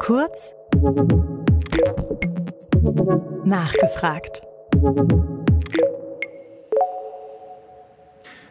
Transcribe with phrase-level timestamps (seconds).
[0.00, 0.54] Kurz
[3.44, 4.42] nachgefragt.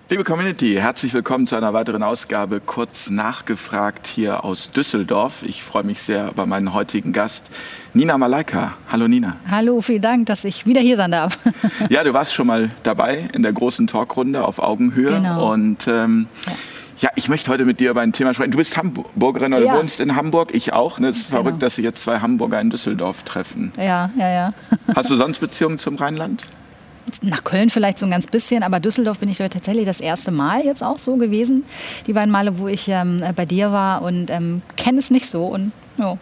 [0.10, 5.44] Liebe Community, herzlich willkommen zu einer weiteren Ausgabe Kurz nachgefragt hier aus Düsseldorf.
[5.44, 7.52] Ich freue mich sehr über meinen heutigen Gast,
[7.94, 8.78] Nina Malaika.
[8.90, 9.36] Hallo Nina.
[9.52, 11.38] Hallo, vielen Dank, dass ich wieder hier sein darf.
[11.90, 15.12] ja, du warst schon mal dabei in der großen Talkrunde auf Augenhöhe.
[15.12, 15.52] Genau.
[15.52, 16.54] Und ähm, ja.
[17.00, 18.52] Ja, ich möchte heute mit dir über ein Thema sprechen.
[18.52, 19.74] Du bist Hamburgerin oder ja.
[19.74, 20.98] du wohnst in Hamburg, ich auch.
[20.98, 21.10] Ne?
[21.10, 21.44] Es ist genau.
[21.44, 23.72] verrückt, dass sich jetzt zwei Hamburger in Düsseldorf treffen.
[23.78, 24.54] Ja, ja, ja.
[24.96, 26.44] Hast du sonst Beziehungen zum Rheinland?
[27.22, 30.66] Nach Köln vielleicht so ein ganz bisschen, aber Düsseldorf bin ich tatsächlich das erste Mal
[30.66, 31.64] jetzt auch so gewesen.
[32.08, 35.46] Die beiden Male, wo ich ähm, bei dir war und ähm, kenne es nicht so
[35.46, 36.18] und ja.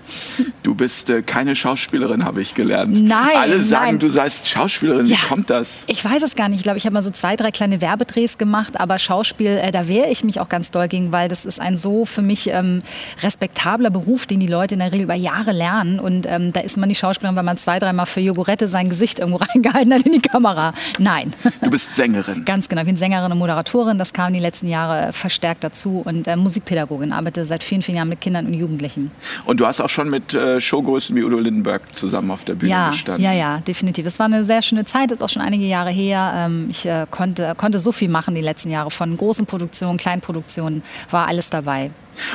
[0.62, 3.02] Du bist äh, keine Schauspielerin, habe ich gelernt.
[3.02, 3.36] Nein.
[3.36, 3.98] Alle sagen, nein.
[3.98, 5.08] du seist Schauspielerin.
[5.08, 5.84] Wie kommt das?
[5.86, 6.58] Ich weiß es gar nicht.
[6.58, 9.88] Ich glaube, ich habe mal so zwei, drei kleine Werbedrehs gemacht, aber Schauspiel, äh, da
[9.88, 12.80] wehre ich mich auch ganz doll gegen, weil das ist ein so für mich ähm,
[13.22, 15.98] respektabler Beruf, den die Leute in der Regel über Jahre lernen.
[15.98, 19.18] Und ähm, da ist man nicht Schauspielerin, weil man zwei, dreimal für Jogurette sein Gesicht
[19.18, 20.74] irgendwo reingehalten hat in die Kamera.
[20.98, 21.32] Nein.
[21.62, 22.44] Du bist Sängerin.
[22.44, 22.82] ganz genau.
[22.82, 23.96] Ich bin Sängerin und Moderatorin.
[23.96, 26.02] Das kam die letzten Jahre verstärkt dazu.
[26.04, 27.12] Und äh, Musikpädagogin.
[27.12, 29.10] Arbeite seit vielen, vielen Jahren mit Kindern und Jugendlichen.
[29.46, 32.72] Und du hast auch schon mit äh, Showgrößen wie Udo Lindenberg zusammen auf der Bühne
[32.72, 33.24] ja, gestanden.
[33.24, 34.06] Ja, ja, definitiv.
[34.06, 36.32] Es war eine sehr schöne Zeit, ist auch schon einige Jahre her.
[36.34, 38.90] Ähm, ich äh, konnte, konnte so viel machen die letzten Jahre.
[38.90, 41.90] Von großen Produktionen, Kleinproduktionen war alles dabei.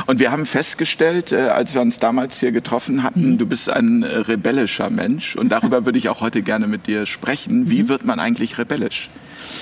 [0.06, 3.38] Und wir haben festgestellt, äh, als wir uns damals hier getroffen hatten, mhm.
[3.38, 5.36] du bist ein rebellischer Mensch.
[5.36, 7.70] Und darüber würde ich auch heute gerne mit dir sprechen.
[7.70, 7.90] Wie mhm.
[7.90, 9.10] wird man eigentlich rebellisch?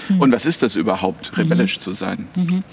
[0.10, 0.22] Mhm.
[0.22, 1.82] Und was ist das überhaupt, rebellisch mhm.
[1.82, 2.28] zu sein?
[2.36, 2.64] Mhm.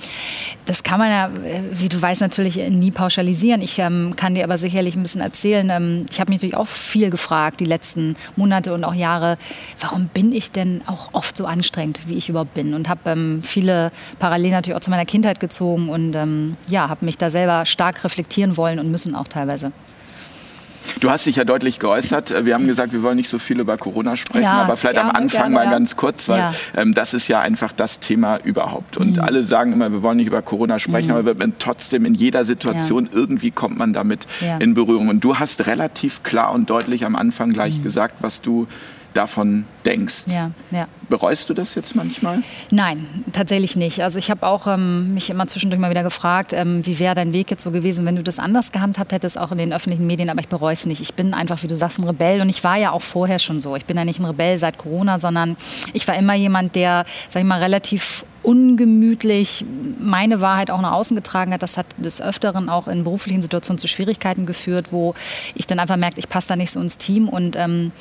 [0.67, 1.31] Das kann man ja,
[1.73, 3.61] wie du weißt, natürlich nie pauschalisieren.
[3.61, 5.69] Ich ähm, kann dir aber sicherlich ein bisschen erzählen.
[5.71, 9.39] Ähm, ich habe mich natürlich auch viel gefragt, die letzten Monate und auch Jahre,
[9.81, 12.75] warum bin ich denn auch oft so anstrengend, wie ich überhaupt bin?
[12.75, 17.05] Und habe ähm, viele Parallelen natürlich auch zu meiner Kindheit gezogen und ähm, ja, habe
[17.05, 19.73] mich da selber stark reflektieren wollen und müssen auch teilweise.
[21.01, 22.45] Du hast dich ja deutlich geäußert.
[22.45, 25.11] Wir haben gesagt, wir wollen nicht so viel über Corona sprechen, ja, aber vielleicht gerne,
[25.11, 25.71] am Anfang gerne, mal ja.
[25.71, 26.55] ganz kurz, weil ja.
[26.77, 28.97] ähm, das ist ja einfach das Thema überhaupt.
[28.97, 29.23] Und mhm.
[29.23, 31.29] alle sagen immer, wir wollen nicht über Corona sprechen, mhm.
[31.29, 34.27] aber trotzdem in jeder Situation irgendwie kommt man damit
[34.59, 35.09] in Berührung.
[35.09, 37.83] Und du hast relativ klar und deutlich am Anfang gleich mhm.
[37.83, 38.67] gesagt, was du
[39.15, 40.25] davon denkst.
[40.27, 40.87] Ja, ja.
[41.09, 42.43] Bereust du das jetzt manchmal?
[42.71, 44.03] Nein, tatsächlich nicht.
[44.03, 47.33] Also ich habe auch ähm, mich immer zwischendurch mal wieder gefragt, ähm, wie wäre dein
[47.33, 50.31] Weg jetzt so gewesen, wenn du das anders gehandhabt hättest, auch in den öffentlichen Medien.
[50.31, 51.01] Aber ich bereue es nicht.
[51.01, 52.41] Ich bin einfach, wie du sagst, ein Rebell.
[52.41, 53.75] Und ich war ja auch vorher schon so.
[53.75, 55.57] Ich bin ja nicht ein Rebell seit Corona, sondern
[55.93, 59.65] ich war immer jemand, der, sag ich mal, relativ ungemütlich
[59.99, 61.63] meine Wahrheit auch nach außen getragen hat.
[61.63, 65.15] Das hat des Öfteren auch in beruflichen Situationen zu Schwierigkeiten geführt, wo
[65.55, 67.29] ich dann einfach merke, ich passe da nicht so ins Team.
[67.29, 67.93] Und ähm,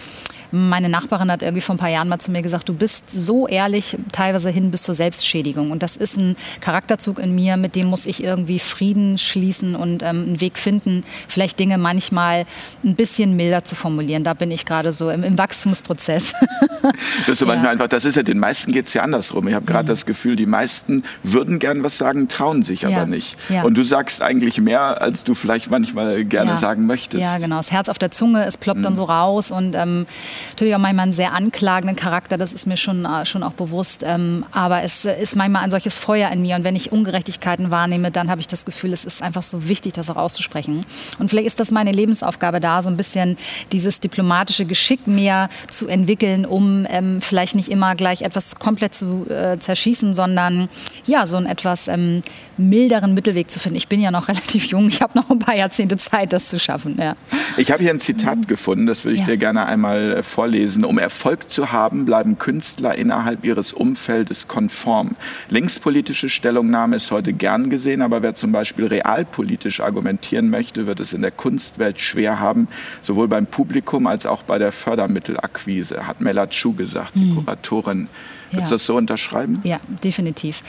[0.52, 3.48] meine Nachbarin hat irgendwie vor ein paar Jahren mal zu mir gesagt, du bist so
[3.48, 5.72] ehrlich, teilweise hin bis zur Selbstschädigung.
[5.72, 10.04] Und das ist ein Charakterzug in mir, mit dem muss ich irgendwie Frieden schließen und
[10.04, 12.46] ähm, einen Weg finden, vielleicht Dinge manchmal
[12.84, 14.24] ein bisschen milder zu formulieren.
[14.24, 16.34] Da bin ich gerade so im, im Wachstumsprozess.
[17.28, 17.54] das ist ja.
[17.54, 19.48] einfach, das ist ja, den meisten geht es ja andersrum.
[19.48, 19.90] Ich habe gerade mhm.
[19.90, 23.38] das Gefühl, die meisten würden gern was sagen, trauen sich aber nicht.
[23.50, 23.64] Ja.
[23.64, 27.24] Und du sagst eigentlich mehr, als du vielleicht manchmal gerne sagen möchtest.
[27.24, 27.58] Ja, genau.
[27.58, 28.84] Das Herz auf der Zunge, es ploppt mhm.
[28.84, 30.06] dann so raus und ähm,
[30.50, 34.04] natürlich auch manchmal einen sehr anklagenden Charakter, das ist mir schon, äh, schon auch bewusst.
[34.06, 38.12] Ähm, aber es ist manchmal ein solches Feuer in mir und wenn ich Ungerechtigkeiten wahrnehme,
[38.12, 40.86] dann habe ich das Gefühl, es ist einfach so wichtig, das auch auszusprechen.
[41.18, 43.38] Und vielleicht ist das meine Lebensaufgabe da, so ein bisschen
[43.72, 49.26] dieses diplomatische Geschick mehr zu entwickeln, um ähm, vielleicht nicht immer gleich etwas komplett zu
[49.30, 50.70] äh, zerschießen, sondern
[51.06, 52.22] ja, so einen etwas ähm,
[52.58, 53.78] milderen Mittelweg zu finden.
[53.78, 56.60] Ich bin ja noch relativ jung, ich habe noch ein paar Jahrzehnte Zeit, das zu
[56.60, 56.98] schaffen.
[57.00, 57.16] Ja.
[57.58, 58.48] Ich habe hier ein Zitat mhm.
[58.48, 59.28] gefunden, das würde ich ja.
[59.28, 60.86] dir gerne einmal äh, vorlesen.
[60.86, 65.16] Um Erfolg zu haben, bleiben Künstler innerhalb ihres Umfeldes konform.
[65.50, 71.14] Linkspolitische Stellungnahme ist heute gern gesehen, aber wer zum Beispiel realpolitisch argumentieren möchte, wird es
[71.14, 72.68] in der Kunstwelt schwer haben,
[73.02, 77.36] sowohl beim Publikum als auch bei der Fördermittelakquise, hat Mela Chu gesagt, die mhm.
[77.36, 78.08] Kuratorin.
[78.52, 78.78] Würdest du ja.
[78.78, 79.60] das so unterschreiben?
[79.64, 80.64] Ja, definitiv.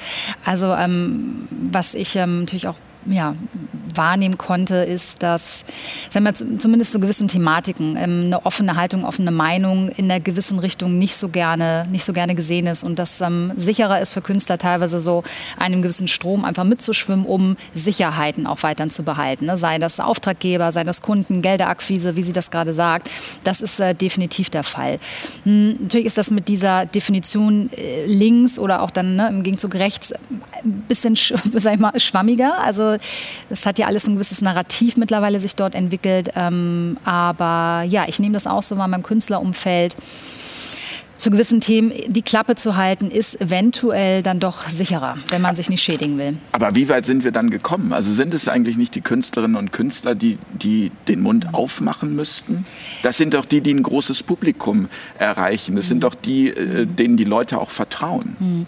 [0.44, 3.34] Also ähm, was ich ähm, natürlich auch ja,
[3.95, 5.65] wahrnehmen konnte, ist, dass
[6.10, 10.59] sagen wir, zumindest zu gewissen Thematiken ähm, eine offene Haltung, offene Meinung in einer gewissen
[10.59, 14.21] Richtung nicht so gerne, nicht so gerne gesehen ist und das ähm, sicherer ist für
[14.21, 15.25] Künstler teilweise so
[15.59, 19.47] einem gewissen Strom einfach mitzuschwimmen, um Sicherheiten auch weiterhin zu behalten.
[19.47, 19.57] Ne?
[19.57, 23.10] Sei das Auftraggeber, sei das Kunden, Gelderakquise, wie sie das gerade sagt.
[23.45, 24.98] Das ist äh, definitiv der Fall.
[25.45, 29.75] Hm, natürlich ist das mit dieser Definition äh, links oder auch dann ne, im Gegenzug
[29.75, 31.16] rechts ein bisschen
[31.54, 32.59] sag ich mal, schwammiger.
[32.60, 32.90] Also
[33.48, 36.31] das hat ja alles ein gewisses Narrativ mittlerweile sich dort entwickelt.
[36.37, 39.97] Ähm, aber ja, ich nehme das auch so mal in meinem Künstlerumfeld
[41.21, 45.69] zu gewissen Themen die Klappe zu halten, ist eventuell dann doch sicherer, wenn man sich
[45.69, 46.39] nicht schädigen will.
[46.53, 47.93] Aber wie weit sind wir dann gekommen?
[47.93, 52.65] Also sind es eigentlich nicht die Künstlerinnen und Künstler, die, die den Mund aufmachen müssten?
[53.03, 54.89] Das sind doch die, die ein großes Publikum
[55.19, 55.77] erreichen.
[55.77, 58.37] Das sind doch die, äh, denen die Leute auch vertrauen.
[58.39, 58.66] Hm.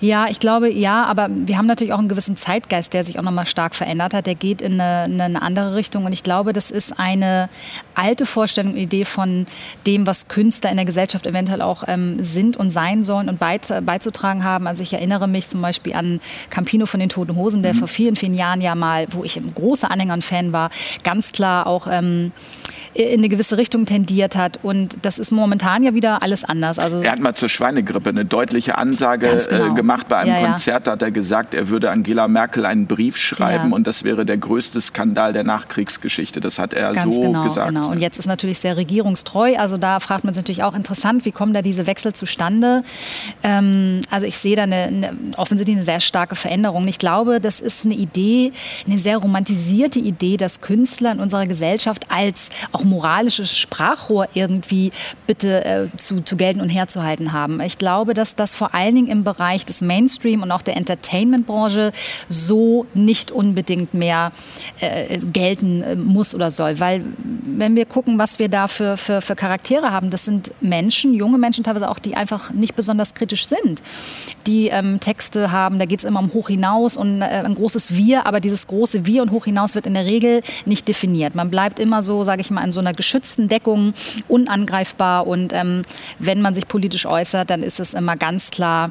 [0.00, 3.24] Ja, ich glaube, ja, aber wir haben natürlich auch einen gewissen Zeitgeist, der sich auch
[3.24, 4.26] nochmal stark verändert hat.
[4.26, 6.04] Der geht in eine, in eine andere Richtung.
[6.04, 7.48] Und ich glaube, das ist eine
[7.94, 9.46] alte Vorstellung, Idee von
[9.84, 13.72] dem, was Künstler in der Gesellschaft eventuell auch ähm, sind und sein sollen und beit,
[13.84, 14.66] beizutragen haben.
[14.66, 16.20] Also ich erinnere mich zum Beispiel an
[16.50, 17.78] Campino von den Toten Hosen, der mhm.
[17.78, 20.70] vor vielen, vielen Jahren ja mal, wo ich ein großer Anhänger und Fan war,
[21.02, 22.32] ganz klar auch ähm,
[22.94, 24.58] in eine gewisse Richtung tendiert hat.
[24.62, 26.78] Und das ist momentan ja wieder alles anders.
[26.78, 29.74] Also er hat mal zur Schweinegrippe eine deutliche Ansage äh, genau.
[29.74, 30.08] gemacht.
[30.08, 30.92] Bei einem ja, Konzert ja.
[30.92, 33.76] hat er gesagt, er würde Angela Merkel einen Brief schreiben ja.
[33.76, 36.40] und das wäre der größte Skandal der Nachkriegsgeschichte.
[36.40, 37.68] Das hat er Ganz so genau, gesagt.
[37.68, 37.88] Genau.
[37.88, 39.56] Und jetzt ist natürlich sehr regierungstreu.
[39.56, 42.82] Also da fragt man sich natürlich auch interessant, wie kommen da diese Wechsel zustande?
[43.42, 46.86] Ähm, also ich sehe da eine, eine, offensichtlich eine sehr starke Veränderung.
[46.88, 48.52] Ich glaube, das ist eine Idee,
[48.86, 54.92] eine sehr romantisierte Idee, dass Künstler in unserer Gesellschaft als auch moralisches Sprachrohr irgendwie
[55.26, 57.60] bitte äh, zu, zu gelten und herzuhalten haben.
[57.60, 61.92] Ich glaube, dass das vor allen Dingen im Bereich des Mainstream und auch der Entertainment-Branche
[62.28, 64.32] so nicht unbedingt mehr
[64.80, 66.80] äh, gelten äh, muss oder soll.
[66.80, 67.04] Weil
[67.46, 71.38] wenn wir gucken, was wir da für, für, für Charaktere haben, das sind Menschen, junge
[71.38, 73.82] Menschen teilweise auch, die einfach nicht besonders kritisch sind.
[74.46, 77.96] Die ähm, Texte haben, da geht es immer um hoch hinaus und äh, ein großes
[77.96, 81.34] Wir, aber dieses große Wir und hoch hinaus wird in der Regel nicht definiert.
[81.34, 83.94] Man bleibt immer so, sage ich mal, in so einer geschützten Deckung,
[84.28, 85.82] unangreifbar und ähm,
[86.18, 88.90] wenn man sich politisch äußert, dann ist es immer ganz klar,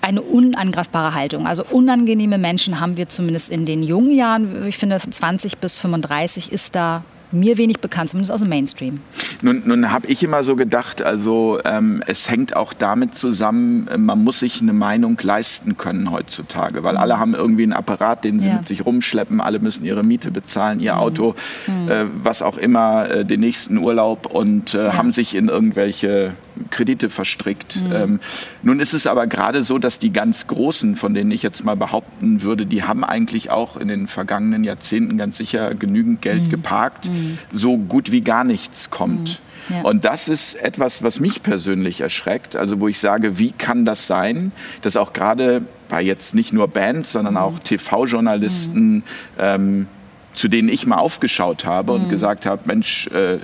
[0.00, 1.46] eine unangreifbare Haltung.
[1.46, 4.66] Also unangenehme Menschen haben wir zumindest in den jungen Jahren.
[4.66, 9.00] Ich finde, 20 bis 35 ist da mir wenig bekannt, zumindest aus dem Mainstream.
[9.42, 14.22] Nun, nun habe ich immer so gedacht, also ähm, es hängt auch damit zusammen, man
[14.24, 18.48] muss sich eine Meinung leisten können heutzutage, weil alle haben irgendwie einen Apparat, den sie
[18.48, 18.56] ja.
[18.56, 21.00] mit sich rumschleppen, alle müssen ihre Miete bezahlen, ihr mhm.
[21.00, 21.34] Auto,
[21.66, 21.90] mhm.
[21.90, 24.94] Äh, was auch immer, äh, den nächsten Urlaub und äh, ja.
[24.94, 26.34] haben sich in irgendwelche
[26.70, 27.76] Kredite verstrickt.
[27.76, 27.92] Mhm.
[27.92, 28.20] Ähm,
[28.62, 31.76] nun ist es aber gerade so, dass die ganz Großen, von denen ich jetzt mal
[31.76, 36.50] behaupten würde, die haben eigentlich auch in den vergangenen Jahrzehnten ganz sicher genügend Geld mhm.
[36.50, 37.38] geparkt, mhm.
[37.52, 39.40] so gut wie gar nichts kommt.
[39.68, 39.74] Mhm.
[39.74, 39.82] Ja.
[39.82, 42.56] Und das ist etwas, was mich persönlich erschreckt.
[42.56, 44.52] Also wo ich sage, wie kann das sein,
[44.82, 47.40] dass auch gerade bei jetzt nicht nur Bands, sondern mhm.
[47.40, 49.02] auch TV-Journalisten, mhm.
[49.38, 49.86] ähm,
[50.34, 53.38] zu denen ich mal aufgeschaut habe und gesagt habe, Mensch, äh,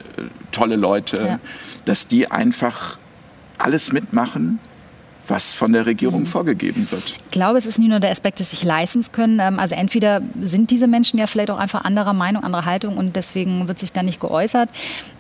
[0.50, 1.40] tolle Leute, ja.
[1.84, 2.98] dass die einfach
[3.60, 4.58] alles mitmachen
[5.30, 7.14] was von der Regierung vorgegeben wird.
[7.30, 9.38] Ich glaube, es ist nicht nur der Aspekt, dass sich leisten können.
[9.38, 13.14] Ähm, also entweder sind diese Menschen ja vielleicht auch einfach anderer Meinung, anderer Haltung und
[13.14, 14.68] deswegen wird sich da nicht geäußert.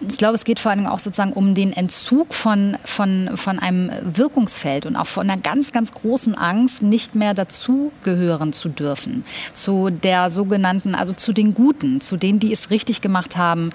[0.00, 3.92] Ich glaube, es geht vor allem auch sozusagen um den Entzug von, von, von einem
[4.02, 9.24] Wirkungsfeld und auch von einer ganz, ganz großen Angst, nicht mehr dazugehören zu dürfen.
[9.52, 13.70] Zu der sogenannten, also zu den Guten, zu denen, die es richtig gemacht haben.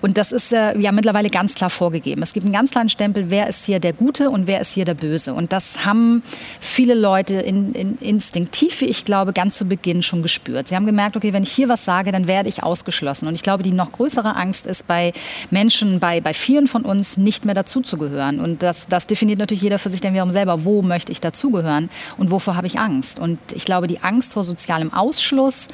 [0.00, 2.22] Und das ist äh, ja mittlerweile ganz klar vorgegeben.
[2.22, 4.86] Es gibt einen ganz klaren Stempel, wer ist hier der Gute und wer ist hier
[4.86, 5.34] der Böse.
[5.34, 6.22] Und das haben
[6.60, 10.68] viele Leute in, in, instinktiv, wie ich glaube, ganz zu Beginn schon gespürt.
[10.68, 13.28] Sie haben gemerkt, okay, wenn ich hier was sage, dann werde ich ausgeschlossen.
[13.28, 15.12] Und ich glaube, die noch größere Angst ist bei
[15.50, 18.40] Menschen, bei, bei vielen von uns, nicht mehr dazuzugehören.
[18.40, 21.90] Und das, das definiert natürlich jeder für sich dann wiederum selber, wo möchte ich dazugehören
[22.16, 23.18] und wovor habe ich Angst.
[23.18, 25.68] Und ich glaube, die Angst vor sozialem Ausschluss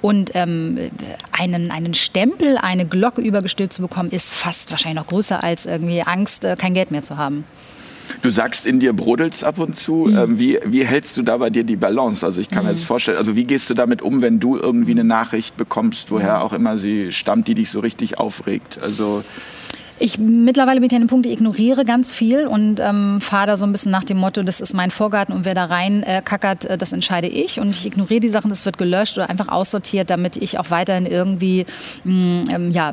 [0.00, 0.90] und ähm,
[1.32, 6.02] einen, einen Stempel, eine Glocke übergestülpt zu bekommen, ist fast wahrscheinlich noch größer als irgendwie
[6.02, 7.44] Angst, äh, kein Geld mehr zu haben.
[8.22, 10.06] Du sagst, in dir brodelt es ab und zu.
[10.08, 10.18] Mhm.
[10.18, 12.24] Ähm, wie, wie hältst du da bei dir die Balance?
[12.24, 12.68] Also ich kann mhm.
[12.68, 16.10] mir jetzt vorstellen, also wie gehst du damit um, wenn du irgendwie eine Nachricht bekommst,
[16.10, 18.78] woher auch immer sie stammt, die dich so richtig aufregt?
[18.82, 19.24] Also
[19.98, 23.56] ich mittlerweile bin ich an dem Punkt, ich ignoriere ganz viel und ähm, fahre da
[23.56, 26.22] so ein bisschen nach dem Motto, das ist mein Vorgarten und wer da rein äh,
[26.22, 27.60] kackert, äh, das entscheide ich.
[27.60, 31.06] Und ich ignoriere die Sachen, das wird gelöscht oder einfach aussortiert, damit ich auch weiterhin
[31.06, 31.64] irgendwie
[32.04, 32.92] mh, mm, ähm, ja,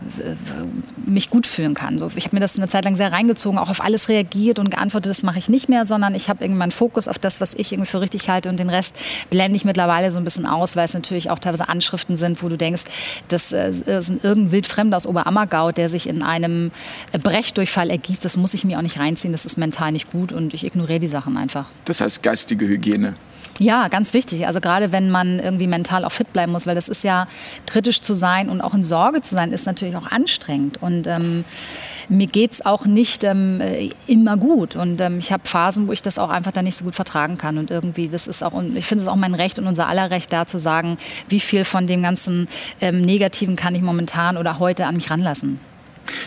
[1.06, 2.00] mich gut fühlen kann.
[2.00, 4.72] So, ich habe mir das eine Zeit lang sehr reingezogen, auch auf alles reagiert und
[4.72, 7.74] geantwortet, das mache ich nicht mehr, sondern ich habe irgendwann Fokus auf das, was ich
[7.74, 8.96] irgendwie für richtig halte und den Rest
[9.30, 12.50] blende ich mittlerweile so ein bisschen aus, weil es natürlich auch teilweise Anschriften sind, wo
[12.50, 12.84] du denkst,
[13.28, 16.72] das äh, sind irgendein Wildfremder aus Oberammergau, der sich in einem
[17.22, 20.54] Brechdurchfall ergießt, das muss ich mir auch nicht reinziehen, das ist mental nicht gut und
[20.54, 21.68] ich ignoriere die Sachen einfach.
[21.86, 23.16] Das heißt geistige Hygiene.
[23.60, 24.48] Ja, ganz wichtig.
[24.48, 27.28] Also gerade wenn man irgendwie mental auch fit bleiben muss, weil das ist ja
[27.68, 30.82] kritisch zu sein und auch in Sorge zu sein, ist natürlich auch anstrengend.
[30.82, 31.46] Und ähm,
[32.10, 33.62] mir geht es auch nicht ähm,
[34.08, 34.76] immer gut.
[34.76, 37.38] Und ähm, ich habe Phasen, wo ich das auch einfach dann nicht so gut vertragen
[37.38, 37.60] kann.
[37.60, 40.10] Und irgendwie, das ist auch, und ich finde es auch mein Recht und unser aller
[40.10, 40.98] Recht, da zu sagen,
[41.30, 42.48] wie viel von dem ganzen
[42.82, 45.60] ähm, Negativen kann ich momentan oder heute an mich ranlassen.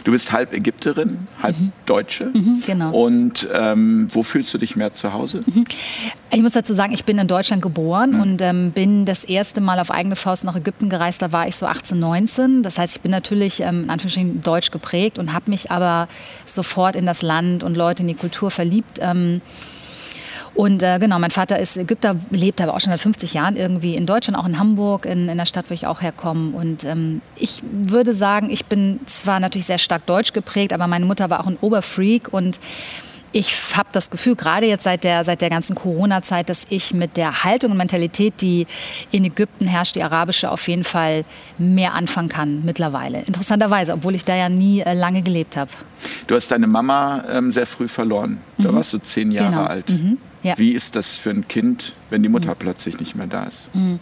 [0.05, 1.73] Du bist halb Ägypterin, halb mhm.
[1.85, 2.27] Deutsche.
[2.27, 2.91] Mhm, genau.
[2.93, 5.43] Und ähm, wo fühlst du dich mehr zu Hause?
[5.47, 5.65] Mhm.
[6.31, 8.21] Ich muss dazu sagen, ich bin in Deutschland geboren mhm.
[8.21, 11.23] und ähm, bin das erste Mal auf eigene Faust nach Ägypten gereist.
[11.23, 12.63] Da war ich so 18, 19.
[12.63, 16.09] Das heißt, ich bin natürlich ähm, in Anführungsstrichen deutsch geprägt und habe mich aber
[16.45, 18.99] sofort in das Land und Leute in die Kultur verliebt.
[19.01, 19.41] Ähm,
[20.57, 23.95] und äh, genau, mein Vater ist Ägypter, lebt aber auch schon seit 50 Jahren irgendwie
[23.95, 26.57] in Deutschland, auch in Hamburg, in, in der Stadt, wo ich auch herkomme.
[26.57, 31.05] Und ähm, ich würde sagen, ich bin zwar natürlich sehr stark deutsch geprägt, aber meine
[31.05, 32.59] Mutter war auch ein Oberfreak und
[33.37, 37.19] ich habe das Gefühl, gerade jetzt seit der, seit der ganzen Corona-Zeit, dass ich mit
[37.19, 38.67] der Haltung und Mentalität, die
[39.11, 41.27] in Ägypten herrscht, die arabische, auf jeden Fall
[41.59, 43.21] mehr anfangen kann mittlerweile.
[43.27, 45.71] Interessanterweise, obwohl ich da ja nie äh, lange gelebt habe.
[46.27, 48.41] Du hast deine Mama ähm, sehr früh verloren.
[48.57, 48.77] Da mhm.
[48.77, 49.65] warst du zehn Jahre genau.
[49.65, 49.91] alt.
[49.91, 50.17] Mhm.
[50.43, 50.57] Ja.
[50.57, 52.59] Wie ist das für ein Kind, wenn die Mutter mhm.
[52.59, 53.69] plötzlich nicht mehr da ist?
[53.75, 54.01] Mhm.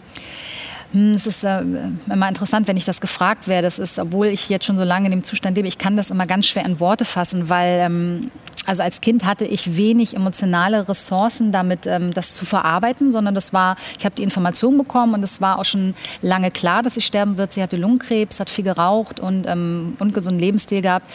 [0.93, 1.61] Hm, es ist äh,
[2.09, 3.67] immer interessant, wenn ich das gefragt werde.
[3.67, 6.09] Das ist, obwohl ich jetzt schon so lange in dem Zustand lebe, ich kann das
[6.09, 8.31] immer ganz schwer in Worte fassen, weil ähm,
[8.65, 13.53] also als Kind hatte ich wenig emotionale Ressourcen, damit ähm, das zu verarbeiten, sondern das
[13.53, 17.01] war, ich habe die Information bekommen und es war auch schon lange klar, dass sie
[17.01, 17.53] sterben wird.
[17.53, 21.09] Sie hatte Lungenkrebs, hat viel geraucht und ähm, ungesunden Lebensstil gehabt.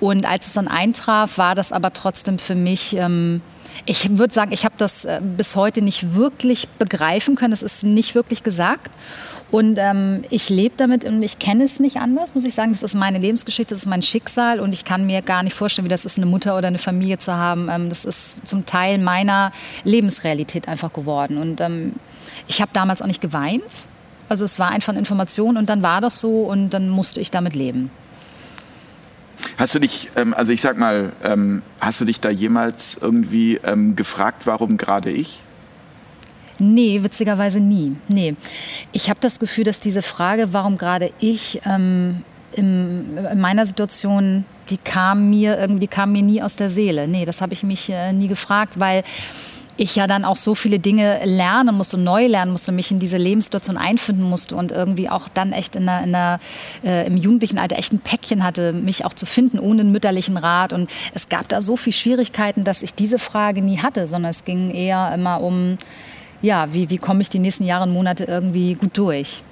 [0.00, 3.42] Und als es dann eintraf, war das aber trotzdem für mich ähm,
[3.86, 7.52] ich würde sagen, ich habe das äh, bis heute nicht wirklich begreifen können.
[7.52, 8.90] Es ist nicht wirklich gesagt.
[9.50, 12.70] Und ähm, ich lebe damit und ich kenne es nicht anders, muss ich sagen.
[12.70, 15.86] Das ist meine Lebensgeschichte, das ist mein Schicksal und ich kann mir gar nicht vorstellen,
[15.86, 17.68] wie das ist, eine Mutter oder eine Familie zu haben.
[17.68, 19.50] Ähm, das ist zum Teil meiner
[19.84, 21.38] Lebensrealität einfach geworden.
[21.38, 21.94] Und ähm,
[22.46, 23.88] ich habe damals auch nicht geweint.
[24.28, 27.32] Also es war einfach eine Information und dann war das so und dann musste ich
[27.32, 27.90] damit leben.
[29.60, 33.60] Hast du dich, ähm, also ich sag mal, ähm, hast du dich da jemals irgendwie
[33.62, 35.40] ähm, gefragt, warum gerade ich?
[36.58, 37.94] Nee, witzigerweise nie.
[38.08, 38.36] Nee.
[38.92, 44.46] Ich habe das Gefühl, dass diese Frage, warum gerade ich, ähm, in, in meiner Situation,
[44.70, 47.06] die kam mir irgendwie, kam mir nie aus der Seele.
[47.06, 49.04] Nee, das habe ich mich äh, nie gefragt, weil
[49.80, 53.16] ich ja dann auch so viele Dinge lernen musste, neu lernen musste, mich in diese
[53.16, 56.40] Lebenssituation einfinden musste und irgendwie auch dann echt in der, in der,
[56.84, 60.36] äh, im jugendlichen Alter echt ein Päckchen hatte, mich auch zu finden ohne einen mütterlichen
[60.36, 60.74] Rat.
[60.74, 64.44] Und es gab da so viele Schwierigkeiten, dass ich diese Frage nie hatte, sondern es
[64.44, 65.78] ging eher immer um,
[66.42, 69.42] ja, wie, wie komme ich die nächsten Jahre und Monate irgendwie gut durch.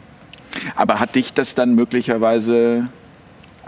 [0.76, 2.88] Aber hat dich das dann möglicherweise,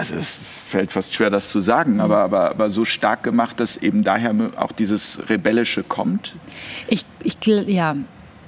[0.01, 2.01] also es fällt fast schwer, das zu sagen, mhm.
[2.01, 6.35] aber, aber, aber so stark gemacht, dass eben daher auch dieses Rebellische kommt?
[6.89, 7.95] Ich, ich ja,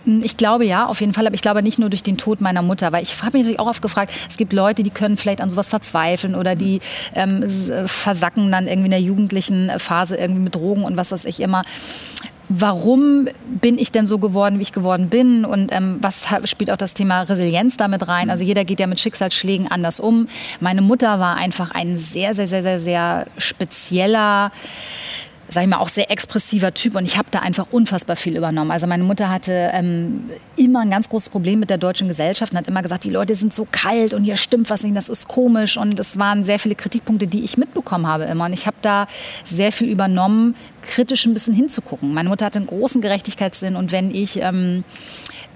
[0.04, 1.26] ich glaube ja, auf jeden Fall.
[1.26, 3.60] Aber ich glaube nicht nur durch den Tod meiner Mutter, weil ich habe mich natürlich
[3.60, 6.80] auch oft gefragt, es gibt Leute, die können vielleicht an sowas verzweifeln oder die
[7.14, 7.44] ähm,
[7.86, 11.64] versacken dann irgendwie in der jugendlichen Phase irgendwie mit Drogen und was weiß ich immer
[12.54, 13.28] warum
[13.60, 16.92] bin ich denn so geworden, wie ich geworden bin und ähm, was spielt auch das
[16.94, 18.28] Thema Resilienz damit rein.
[18.28, 20.28] Also jeder geht ja mit Schicksalsschlägen anders um.
[20.60, 24.52] Meine Mutter war einfach ein sehr, sehr, sehr, sehr, sehr spezieller
[25.52, 28.70] sag ich mal, auch sehr expressiver Typ und ich habe da einfach unfassbar viel übernommen.
[28.70, 32.58] Also meine Mutter hatte ähm, immer ein ganz großes Problem mit der deutschen Gesellschaft und
[32.58, 35.28] hat immer gesagt, die Leute sind so kalt und hier stimmt was nicht, das ist
[35.28, 38.76] komisch und es waren sehr viele Kritikpunkte, die ich mitbekommen habe immer und ich habe
[38.82, 39.06] da
[39.44, 42.14] sehr viel übernommen, kritisch ein bisschen hinzugucken.
[42.14, 44.84] Meine Mutter hatte einen großen Gerechtigkeitssinn und wenn ich ähm,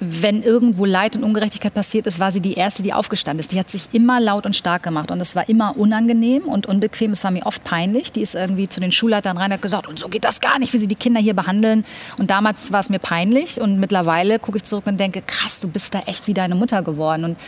[0.00, 3.52] wenn irgendwo Leid und Ungerechtigkeit passiert ist, war sie die Erste, die aufgestanden ist.
[3.52, 7.12] Die hat sich immer laut und stark gemacht und es war immer unangenehm und unbequem.
[7.12, 8.12] Es war mir oft peinlich.
[8.12, 10.58] Die ist irgendwie zu den Schulleitern rein und hat gesagt, und so geht das gar
[10.58, 11.84] nicht, wie sie die Kinder hier behandeln.
[12.18, 15.68] Und damals war es mir peinlich und mittlerweile gucke ich zurück und denke, krass, du
[15.68, 17.24] bist da echt wie deine Mutter geworden.
[17.24, 17.38] Und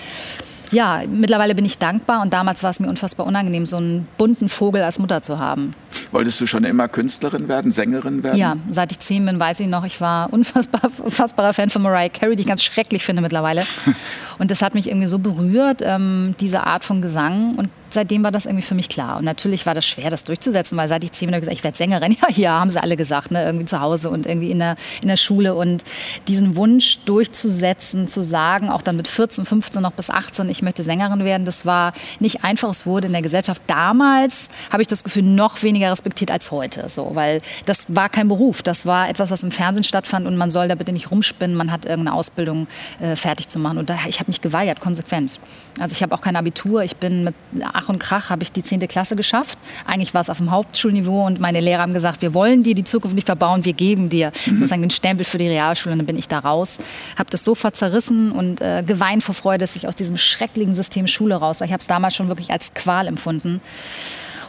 [0.70, 4.48] ja, mittlerweile bin ich dankbar und damals war es mir unfassbar unangenehm, so einen bunten
[4.48, 5.74] Vogel als Mutter zu haben.
[6.12, 8.36] Wolltest du schon immer Künstlerin werden, Sängerin werden?
[8.36, 12.08] Ja, seit ich zehn bin, weiß ich noch, ich war unfassbar, unfassbarer Fan von Mariah
[12.08, 13.64] Carey, die ich ganz schrecklich finde mittlerweile.
[14.38, 17.54] Und das hat mich irgendwie so berührt, ähm, diese Art von Gesang.
[17.56, 19.18] Und seitdem war das irgendwie für mich klar.
[19.18, 21.76] Und natürlich war das schwer, das durchzusetzen, weil seit ich zehn ich gesagt, ich werde
[21.76, 22.16] Sängerin.
[22.28, 23.44] Ja, ja, haben sie alle gesagt, ne?
[23.44, 25.54] irgendwie zu Hause und irgendwie in der, in der Schule.
[25.54, 25.84] Und
[26.26, 30.82] diesen Wunsch durchzusetzen, zu sagen, auch dann mit 14, 15 noch bis 18, ich möchte
[30.82, 32.70] Sängerin werden, das war nicht einfach.
[32.70, 36.88] Es wurde in der Gesellschaft damals, habe ich das Gefühl, noch weniger respektiert als heute.
[36.88, 38.62] So, weil das war kein Beruf.
[38.62, 41.56] Das war etwas, was im Fernsehen stattfand und man soll da bitte nicht rumspinnen.
[41.56, 42.66] Man hat irgendeine Ausbildung
[43.00, 43.78] äh, fertig zu machen.
[43.78, 45.38] Und da, ich habe mich geweigert, konsequent.
[45.80, 46.82] Also ich habe auch kein Abitur.
[46.82, 47.34] Ich bin mit
[47.80, 48.80] Ach und Krach habe ich die 10.
[48.88, 49.56] Klasse geschafft.
[49.86, 52.82] Eigentlich war es auf dem Hauptschulniveau und meine Lehrer haben gesagt, wir wollen dir die
[52.82, 54.56] Zukunft nicht verbauen, wir geben dir mhm.
[54.56, 55.92] sozusagen den Stempel für die Realschule.
[55.92, 56.78] Und dann bin ich da raus,
[57.16, 61.06] habe das sofort zerrissen und äh, geweint vor Freude, dass ich aus diesem schrecklichen System
[61.06, 61.66] Schule raus war.
[61.66, 63.60] Ich habe es damals schon wirklich als Qual empfunden.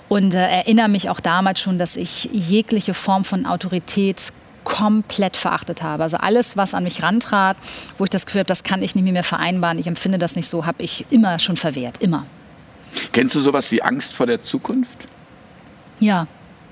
[0.08, 4.34] Und äh, erinnere mich auch damals schon, dass ich jegliche Form von Autorität
[4.64, 6.02] komplett verachtet habe.
[6.02, 7.58] Also alles, was an mich rantrat,
[8.00, 10.50] wo ich das Gefühl habe, das kann ich nicht mehr vereinbaren, ich empfinde das nicht
[10.50, 12.26] so, habe ich immer schon verwehrt, immer.
[13.12, 14.98] Kennst du sowas wie Angst vor der Zukunft?
[16.00, 16.28] Ja,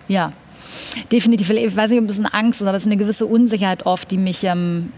[0.08, 0.32] ja.
[1.12, 1.50] Definitiv.
[1.50, 4.12] Ich weiß nicht, ob es eine Angst ist, aber es ist eine gewisse Unsicherheit oft,
[4.12, 4.92] die mich ähm,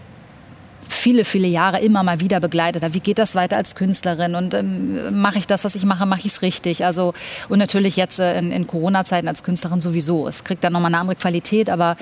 [0.88, 2.94] viele, viele Jahre immer mal wieder begleitet hat.
[2.94, 4.34] Wie geht das weiter als Künstlerin?
[4.34, 6.84] Und ähm, mache ich das, was ich mache, mache ich es richtig?
[6.84, 7.14] Also,
[7.48, 10.26] und natürlich jetzt äh, in, in Corona-Zeiten als Künstlerin sowieso.
[10.28, 11.96] Es kriegt dann nochmal eine andere Qualität, aber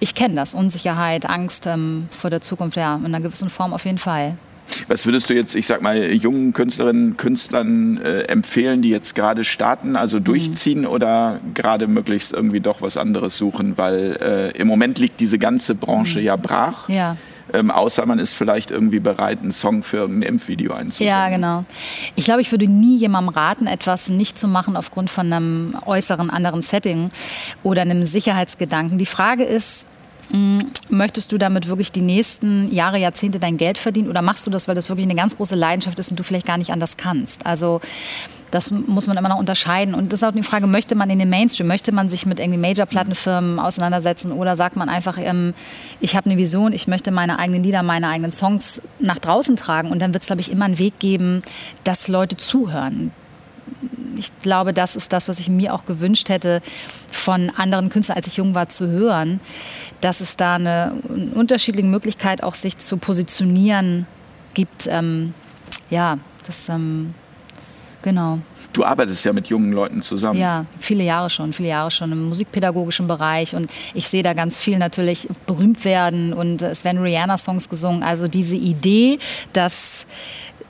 [0.00, 0.54] ich kenne das.
[0.54, 4.36] Unsicherheit, Angst ähm, vor der Zukunft, ja, in einer gewissen Form auf jeden Fall.
[4.88, 9.44] Was würdest du jetzt, ich sag mal, jungen Künstlerinnen, Künstlern äh, empfehlen, die jetzt gerade
[9.44, 10.24] starten, also mhm.
[10.24, 10.86] durchziehen mhm.
[10.88, 13.78] oder gerade möglichst irgendwie doch was anderes suchen?
[13.78, 16.26] Weil äh, im Moment liegt diese ganze Branche mhm.
[16.26, 16.88] ja brach.
[16.88, 17.16] Ja.
[17.52, 21.08] Ähm, außer man ist vielleicht irgendwie bereit, einen Song für ein Impfvideo einzusenden.
[21.08, 21.64] Ja, genau.
[22.14, 26.30] Ich glaube, ich würde nie jemandem raten, etwas nicht zu machen aufgrund von einem äußeren
[26.30, 27.10] anderen Setting
[27.62, 28.98] oder einem Sicherheitsgedanken.
[28.98, 29.86] Die Frage ist,
[30.88, 34.66] Möchtest du damit wirklich die nächsten Jahre, Jahrzehnte dein Geld verdienen oder machst du das,
[34.66, 37.44] weil das wirklich eine ganz große Leidenschaft ist und du vielleicht gar nicht anders kannst?
[37.44, 37.82] Also
[38.50, 39.94] das muss man immer noch unterscheiden.
[39.94, 42.38] Und das ist auch die Frage, möchte man in den Mainstream, möchte man sich mit
[42.38, 45.54] irgendwie Major-Plattenfirmen auseinandersetzen oder sagt man einfach, ähm,
[46.00, 49.90] ich habe eine Vision, ich möchte meine eigenen Lieder, meine eigenen Songs nach draußen tragen
[49.90, 51.42] und dann wird es, glaube ich, immer einen Weg geben,
[51.84, 53.12] dass Leute zuhören
[54.16, 56.62] ich glaube, das ist das, was ich mir auch gewünscht hätte,
[57.08, 59.40] von anderen Künstlern, als ich jung war, zu hören,
[60.00, 64.06] dass es da eine, eine unterschiedliche Möglichkeit auch sich zu positionieren
[64.54, 64.86] gibt.
[64.88, 65.34] Ähm,
[65.90, 67.14] ja, das, ähm,
[68.02, 68.38] genau.
[68.72, 70.38] Du arbeitest ja mit jungen Leuten zusammen.
[70.38, 74.62] Ja, viele Jahre schon, viele Jahre schon im musikpädagogischen Bereich und ich sehe da ganz
[74.62, 78.02] viel natürlich berühmt werden und es werden Rihanna-Songs gesungen.
[78.02, 79.18] Also diese Idee,
[79.52, 80.06] dass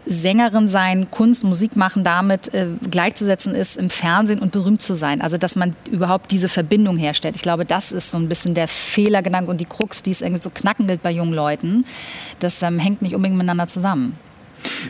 [0.04, 5.20] Sängerin sein, Kunst, Musik machen damit äh, gleichzusetzen ist, im Fernsehen und berühmt zu sein.
[5.20, 7.36] Also dass man überhaupt diese Verbindung herstellt.
[7.36, 10.42] Ich glaube, das ist so ein bisschen der Fehlergedanke und die Krux, die es irgendwie
[10.42, 11.84] so knacken gilt bei jungen Leuten.
[12.40, 14.16] Das ähm, hängt nicht unbedingt miteinander zusammen.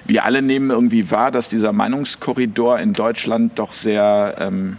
[0.04, 4.76] Wir alle nehmen irgendwie wahr, dass dieser Meinungskorridor in Deutschland doch sehr ähm,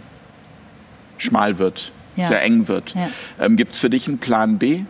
[1.18, 2.28] schmal wird, ja.
[2.28, 2.94] sehr eng wird.
[2.94, 3.08] Ja.
[3.40, 4.82] Ähm, Gibt es für dich einen Plan B?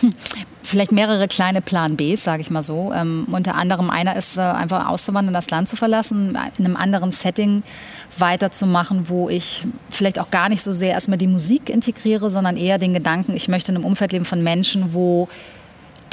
[0.00, 0.14] Hm
[0.74, 2.92] vielleicht mehrere kleine Plan Bs, sage ich mal so.
[2.92, 7.12] Ähm, unter anderem einer ist äh, einfach auszuwandern, das Land zu verlassen, in einem anderen
[7.12, 7.62] Setting
[8.18, 12.78] weiterzumachen, wo ich vielleicht auch gar nicht so sehr erstmal die Musik integriere, sondern eher
[12.78, 15.28] den Gedanken, ich möchte in einem Umfeld leben von Menschen, wo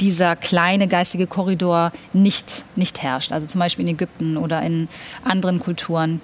[0.02, 3.32] dieser kleine geistige Korridor nicht, nicht herrscht.
[3.32, 4.88] Also zum Beispiel in Ägypten oder in
[5.24, 6.20] anderen Kulturen.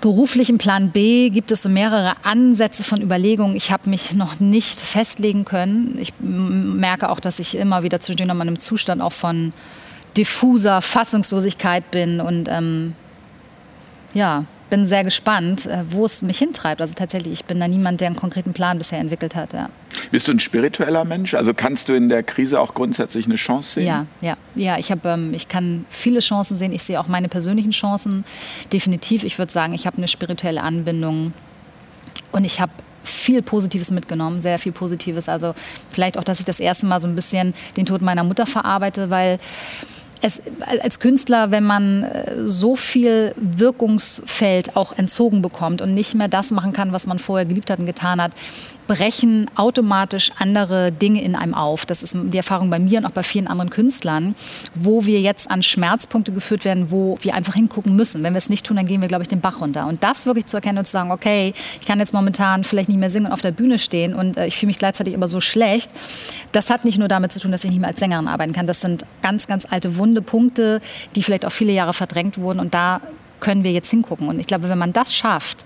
[0.00, 3.56] Beruflich im Plan B gibt es so mehrere Ansätze von Überlegungen.
[3.56, 5.96] Ich habe mich noch nicht festlegen können.
[5.98, 9.52] Ich merke auch, dass ich immer wieder zwischendurch in einem Zustand auch von
[10.16, 12.94] diffuser Fassungslosigkeit bin und ähm,
[14.14, 16.80] ja, bin sehr gespannt, äh, wo es mich hintreibt.
[16.80, 19.52] Also tatsächlich, ich bin da niemand, der einen konkreten Plan bisher entwickelt hat.
[19.52, 19.70] Ja.
[20.10, 21.34] Bist du ein spiritueller Mensch?
[21.34, 23.86] Also kannst du in der Krise auch grundsätzlich eine Chance sehen?
[23.86, 24.78] Ja, ja, ja.
[24.78, 26.72] Ich, hab, ähm, ich kann viele Chancen sehen.
[26.72, 28.24] Ich sehe auch meine persönlichen Chancen.
[28.72, 29.24] Definitiv.
[29.24, 31.32] Ich würde sagen, ich habe eine spirituelle Anbindung
[32.32, 32.72] und ich habe
[33.04, 35.28] viel Positives mitgenommen, sehr viel Positives.
[35.28, 35.54] Also
[35.88, 39.10] vielleicht auch, dass ich das erste Mal so ein bisschen den Tod meiner Mutter verarbeite,
[39.10, 39.38] weil
[40.22, 40.42] es,
[40.82, 46.50] als Künstler, wenn man äh, so viel Wirkungsfeld auch entzogen bekommt und nicht mehr das
[46.50, 48.32] machen kann, was man vorher geliebt hat und getan hat,
[48.88, 51.86] brechen automatisch andere Dinge in einem auf.
[51.86, 54.34] Das ist die Erfahrung bei mir und auch bei vielen anderen Künstlern,
[54.74, 58.24] wo wir jetzt an Schmerzpunkte geführt werden, wo wir einfach hingucken müssen.
[58.24, 59.86] Wenn wir es nicht tun, dann gehen wir, glaube ich, den Bach runter.
[59.86, 62.98] Und das wirklich zu erkennen und zu sagen, okay, ich kann jetzt momentan vielleicht nicht
[62.98, 65.40] mehr singen und auf der Bühne stehen und äh, ich fühle mich gleichzeitig aber so
[65.40, 65.90] schlecht.
[66.52, 68.66] Das hat nicht nur damit zu tun, dass ich nicht mehr als Sängerin arbeiten kann.
[68.66, 70.80] Das sind ganz, ganz alte wunde Punkte,
[71.14, 72.58] die vielleicht auch viele Jahre verdrängt wurden.
[72.58, 73.02] Und da
[73.40, 74.28] können wir jetzt hingucken.
[74.28, 75.64] Und ich glaube, wenn man das schafft,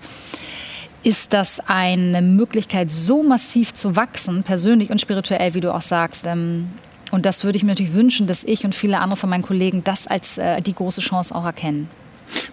[1.03, 6.25] ist das eine Möglichkeit, so massiv zu wachsen, persönlich und spirituell, wie du auch sagst.
[6.25, 6.69] Ähm,
[7.11, 9.83] und das würde ich mir natürlich wünschen, dass ich und viele andere von meinen Kollegen
[9.83, 11.89] das als äh, die große Chance auch erkennen.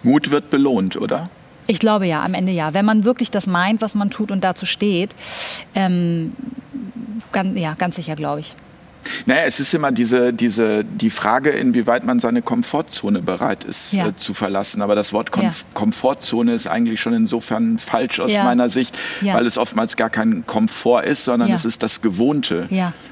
[0.03, 1.29] Mut wird belohnt, oder?
[1.67, 2.73] Ich glaube ja, am Ende ja.
[2.73, 5.15] Wenn man wirklich das meint, was man tut und dazu steht,
[5.73, 6.33] ähm,
[7.31, 8.55] ganz, ja, ganz sicher, glaube ich.
[9.25, 14.07] Naja, es ist immer diese, diese, die Frage, inwieweit man seine Komfortzone bereit ist ja.
[14.07, 14.81] äh, zu verlassen.
[14.81, 15.51] Aber das Wort Kom ja.
[15.73, 18.43] Komfortzone ist eigentlich schon insofern falsch aus ja.
[18.43, 22.67] meiner Sicht, weil es oftmals gar kein Komfort ist, sondern es ist das Gewohnte.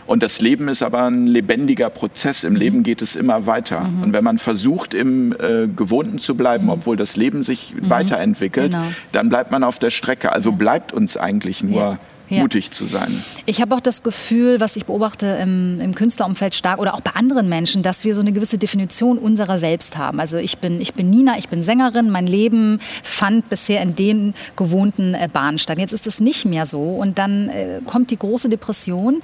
[0.06, 2.44] Und das Leben ist aber ein lebendiger Prozess.
[2.44, 2.60] Im mhm.
[2.60, 3.82] Leben geht es immer weiter.
[3.82, 4.04] Mhm.
[4.04, 6.72] Und wenn man versucht, im äh, Gewohnten zu bleiben, mhm.
[6.72, 7.90] obwohl das Leben sich mhm.
[7.90, 8.86] weiterentwickelt, genau.
[9.12, 10.32] dann bleibt man auf der Strecke.
[10.32, 12.00] Also bleibt uns eigentlich nur
[12.30, 12.42] ja.
[12.42, 13.24] mutig zu sein.
[13.46, 17.12] Ich habe auch das Gefühl, was ich beobachte im, im, Künstlerumfeld stark oder auch bei
[17.12, 20.20] anderen Menschen, dass wir so eine gewisse Definition unserer selbst haben.
[20.20, 24.34] Also ich bin, ich bin Nina, ich bin Sängerin, mein Leben fand bisher in den
[24.56, 25.80] gewohnten äh, Bahnen statt.
[25.80, 29.22] Jetzt ist es nicht mehr so und dann äh, kommt die große Depression.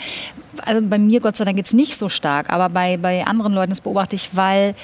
[0.64, 3.54] Also bei mir, Gott sei Dank, geht es nicht so stark, aber bei, bei anderen
[3.54, 4.76] Leuten, das beobachte ich, weil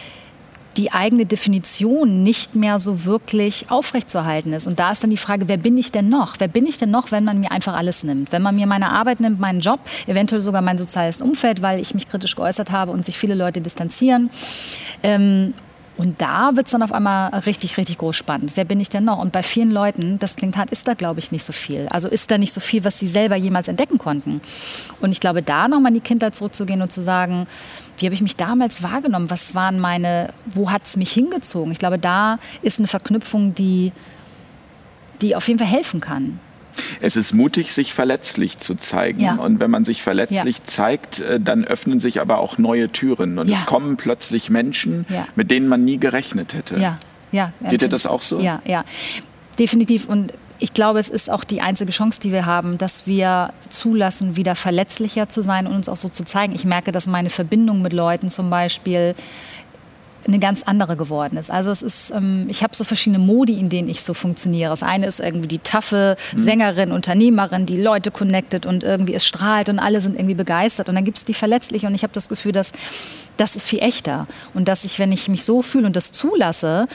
[0.78, 4.68] die eigene Definition nicht mehr so wirklich aufrechtzuerhalten ist.
[4.68, 6.36] Und da ist dann die Frage, wer bin ich denn noch?
[6.40, 8.32] Wer bin ich denn noch, wenn man mir einfach alles nimmt?
[8.32, 11.94] Wenn man mir meine Arbeit nimmt, meinen Job, eventuell sogar mein soziales Umfeld, weil ich
[11.94, 14.30] mich kritisch geäußert habe und sich viele Leute distanzieren.
[15.04, 15.54] Ähm,
[15.98, 18.54] und da wird es dann auf einmal richtig, richtig groß spannend.
[18.56, 19.20] Wer bin ich denn noch?
[19.20, 21.88] Und bei vielen Leuten, das klingt hart, ist da, glaube ich, nicht so viel.
[21.90, 24.42] Also ist da nicht so viel, was sie selber jemals entdecken konnten.
[25.02, 27.46] Und ich glaube, da nochmal in die Kindheit zurückzugehen und zu sagen,
[27.98, 29.30] wie habe ich mich damals wahrgenommen?
[29.30, 31.72] Was waren meine, wo hat es mich hingezogen?
[31.72, 33.92] Ich glaube, da ist eine Verknüpfung, die,
[35.22, 36.40] die auf jeden Fall helfen kann.
[37.00, 39.22] Es ist mutig, sich verletzlich zu zeigen.
[39.22, 39.36] Ja.
[39.36, 40.64] Und wenn man sich verletzlich ja.
[40.66, 43.38] zeigt, äh, dann öffnen sich aber auch neue Türen.
[43.40, 43.56] Und ja.
[43.56, 45.06] es kommen plötzlich Menschen,
[45.36, 46.78] mit denen man nie gerechnet hätte.
[46.78, 46.98] Ja.
[47.32, 48.40] Ja, Geht dir das auch so?
[48.40, 48.84] Ja, ja.
[49.58, 50.08] Definitiv.
[50.08, 54.36] Und ich glaube, es ist auch die einzige Chance, die wir haben, dass wir zulassen,
[54.36, 56.54] wieder verletzlicher zu sein und uns auch so zu zeigen.
[56.54, 59.16] Ich merke, dass meine Verbindung mit Leuten zum Beispiel
[60.28, 61.50] eine ganz andere geworden ist.
[61.50, 64.70] Also es ist, ähm, ich habe so verschiedene Modi, in denen ich so funktioniere.
[64.70, 66.38] Das eine ist irgendwie die taffe mhm.
[66.38, 70.90] Sängerin, Unternehmerin, die Leute connected und irgendwie es strahlt und alle sind irgendwie begeistert.
[70.90, 72.72] Und dann gibt es die verletzliche und ich habe das Gefühl, dass
[73.38, 74.28] das ist viel echter.
[74.54, 76.88] Und dass ich, wenn ich mich so fühle und das zulasse,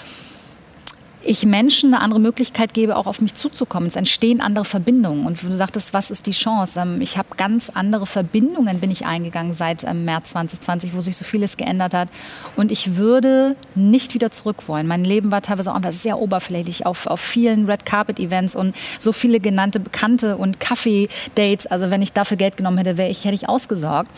[1.23, 3.87] ich Menschen eine andere Möglichkeit gebe, auch auf mich zuzukommen.
[3.87, 5.27] Es entstehen andere Verbindungen.
[5.27, 6.81] Und du sagtest, was ist die Chance?
[6.81, 11.17] Ähm, ich habe ganz andere Verbindungen, bin ich eingegangen seit ähm, März 2020, wo sich
[11.17, 12.09] so vieles geändert hat.
[12.55, 14.87] Und ich würde nicht wieder zurück wollen.
[14.87, 18.75] Mein Leben war teilweise auch einfach sehr oberflächlich auf, auf vielen Red Carpet Events und
[18.99, 21.67] so viele genannte Bekannte und Kaffee-Dates.
[21.67, 24.11] Also wenn ich dafür Geld genommen hätte, wäre ich, hätte ich ausgesorgt.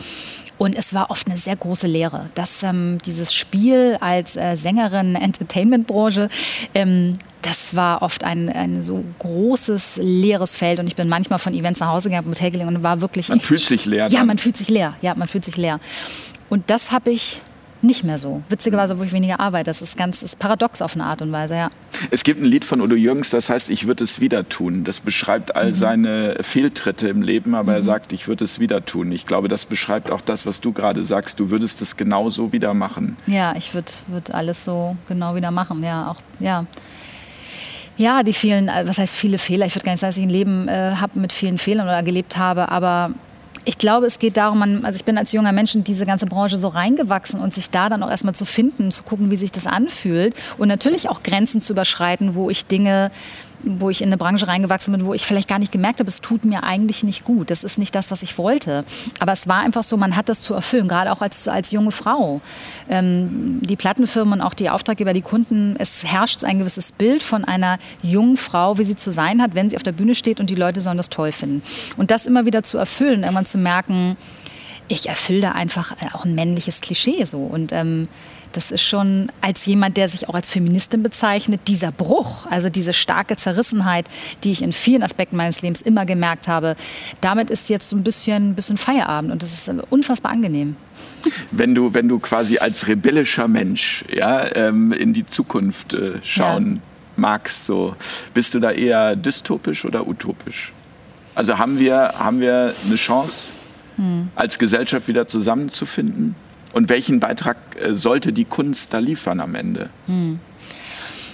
[0.58, 5.14] Und es war oft eine sehr große Lehre, dass ähm, dieses Spiel als äh, Sängerin
[5.14, 6.28] Entertainment-Branche,
[6.74, 10.80] ähm, das war oft ein, ein so großes leeres Feld.
[10.80, 13.28] Und ich bin manchmal von Events nach Hause gegangen, mit Hotel gelegen und war wirklich.
[13.28, 14.08] Man fühlt sich leer.
[14.08, 14.94] Ja, man fühlt sich leer.
[15.00, 15.78] Ja, man fühlt sich leer.
[16.48, 17.40] Und das habe ich
[17.82, 18.42] nicht mehr so.
[18.48, 19.64] Witzigerweise, wo ich weniger arbeite.
[19.64, 21.70] Das ist ganz ist paradox auf eine Art und Weise, ja.
[22.10, 24.84] Es gibt ein Lied von Udo Jürgens, das heißt, ich würde es wieder tun.
[24.84, 25.74] Das beschreibt all mhm.
[25.74, 27.78] seine Fehltritte im Leben, aber mhm.
[27.78, 29.12] er sagt, ich würde es wieder tun.
[29.12, 31.38] Ich glaube, das beschreibt auch das, was du gerade sagst.
[31.40, 33.16] Du würdest es genauso wieder machen.
[33.26, 35.82] Ja, ich würde würd alles so genau wieder machen.
[35.82, 36.66] Ja, auch, ja.
[37.96, 39.66] Ja, die vielen, äh, was heißt viele Fehler?
[39.66, 42.02] Ich würde gar nicht sagen, dass ich ein Leben äh, habe mit vielen Fehlern oder
[42.04, 43.10] gelebt habe, aber
[43.68, 46.24] ich glaube, es geht darum, man, also ich bin als junger Mensch in diese ganze
[46.24, 49.52] Branche so reingewachsen und sich da dann auch erstmal zu finden, zu gucken, wie sich
[49.52, 50.34] das anfühlt.
[50.56, 53.10] Und natürlich auch Grenzen zu überschreiten, wo ich Dinge
[53.62, 56.20] wo ich in eine Branche reingewachsen bin, wo ich vielleicht gar nicht gemerkt habe, es
[56.20, 57.50] tut mir eigentlich nicht gut.
[57.50, 58.84] Das ist nicht das, was ich wollte.
[59.20, 61.90] Aber es war einfach so, man hat das zu erfüllen, gerade auch als, als junge
[61.90, 62.40] Frau.
[62.88, 67.44] Ähm, die Plattenfirmen und auch die Auftraggeber, die Kunden, es herrscht ein gewisses Bild von
[67.44, 70.50] einer jungen Frau, wie sie zu sein hat, wenn sie auf der Bühne steht und
[70.50, 71.62] die Leute sollen das toll finden.
[71.96, 74.16] Und das immer wieder zu erfüllen, irgendwann zu merken,
[74.88, 77.38] ich erfülle da einfach äh, auch ein männliches Klischee so.
[77.38, 78.08] Und ähm,
[78.58, 82.92] das ist schon als jemand, der sich auch als Feministin bezeichnet, dieser Bruch, also diese
[82.92, 84.06] starke Zerrissenheit,
[84.42, 86.74] die ich in vielen Aspekten meines Lebens immer gemerkt habe,
[87.20, 90.74] damit ist jetzt so ein bisschen, ein bisschen Feierabend und das ist unfassbar angenehm.
[91.52, 96.74] Wenn du, wenn du quasi als rebellischer Mensch ja, ähm, in die Zukunft äh, schauen
[96.74, 96.80] ja.
[97.14, 97.94] magst, so,
[98.34, 100.72] bist du da eher dystopisch oder utopisch?
[101.36, 103.50] Also haben wir, haben wir eine Chance,
[103.94, 104.30] hm.
[104.34, 106.34] als Gesellschaft wieder zusammenzufinden?
[106.72, 109.88] Und welchen Beitrag äh, sollte die Kunst da liefern am Ende?
[110.06, 110.40] Hm.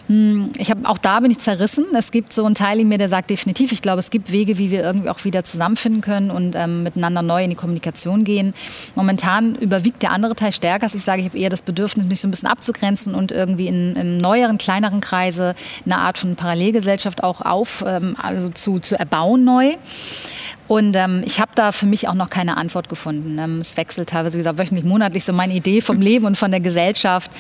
[0.09, 1.85] Hm ich habe auch da bin ich zerrissen.
[1.97, 4.59] Es gibt so einen Teil in mir, der sagt definitiv, ich glaube, es gibt Wege,
[4.59, 8.55] wie wir irgendwie auch wieder zusammenfinden können und ähm, miteinander neu in die Kommunikation gehen.
[8.95, 10.87] Momentan überwiegt der andere Teil stärker.
[10.95, 13.97] Ich sage, ich habe eher das Bedürfnis, mich so ein bisschen abzugrenzen und irgendwie in,
[13.97, 19.45] in neueren, kleineren Kreise eine Art von Parallelgesellschaft auch auf, ähm, also zu, zu erbauen
[19.45, 19.75] neu.
[20.67, 23.38] Und ähm, ich habe da für mich auch noch keine Antwort gefunden.
[23.38, 26.51] Ähm, es wechselt teilweise, wie gesagt, wöchentlich, monatlich so meine Idee vom Leben und von
[26.51, 27.31] der Gesellschaft.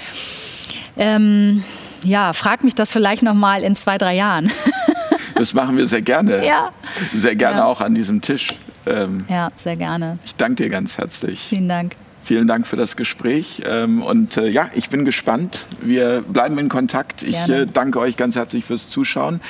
[0.96, 1.64] Ähm,
[2.04, 4.50] ja, frag mich das vielleicht noch mal in zwei, drei Jahren.
[5.34, 6.44] das machen wir sehr gerne.
[6.46, 6.72] Ja.
[7.14, 7.64] Sehr gerne ja.
[7.64, 8.48] auch an diesem Tisch.
[8.86, 10.18] Ähm, ja, sehr gerne.
[10.24, 11.40] Ich danke dir ganz herzlich.
[11.40, 11.96] Vielen Dank.
[12.24, 13.62] Vielen Dank für das Gespräch.
[13.66, 15.66] Ähm, und äh, ja, ich bin gespannt.
[15.82, 17.22] Wir bleiben in Kontakt.
[17.22, 19.40] Ich äh, danke euch ganz herzlich fürs Zuschauen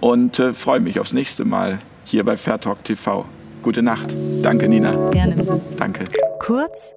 [0.00, 3.24] und äh, freue mich aufs nächste Mal hier bei Fairtalk TV.
[3.62, 4.14] Gute Nacht.
[4.42, 5.10] Danke, Nina.
[5.10, 5.60] Gerne.
[5.76, 6.04] Danke.
[6.38, 6.94] Kurz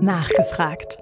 [0.00, 0.98] nachgefragt.